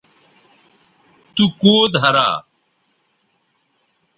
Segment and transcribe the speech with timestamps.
[1.35, 2.27] تو کوؤ دھرا